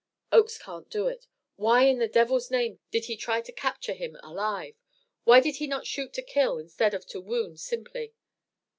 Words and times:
"Oakes 0.31 0.57
can't 0.57 0.89
do 0.89 1.07
it. 1.07 1.27
Why, 1.57 1.83
in 1.83 1.99
the 1.99 2.07
devil's 2.07 2.49
name, 2.49 2.79
did 2.89 3.05
he 3.05 3.15
try 3.15 3.39
to 3.41 3.51
capture 3.51 3.93
him 3.93 4.17
alive? 4.23 4.73
Why 5.25 5.39
did 5.41 5.57
he 5.57 5.67
not 5.67 5.85
shoot 5.85 6.11
to 6.13 6.23
kill 6.23 6.57
instead 6.57 6.95
of 6.95 7.05
to 7.09 7.21
wound 7.21 7.59
simply?" 7.59 8.15